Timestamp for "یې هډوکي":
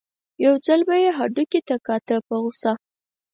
1.03-1.61